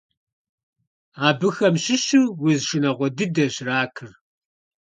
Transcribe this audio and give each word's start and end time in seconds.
Абыхэм 1.27 1.75
щыщу 1.83 2.23
уз 2.47 2.59
шынагъуэ 2.67 3.07
дыдэщ 3.17 3.55
ракыр. 3.67 4.11